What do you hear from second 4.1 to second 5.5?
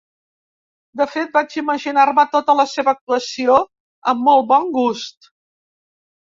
amb molt bon gust.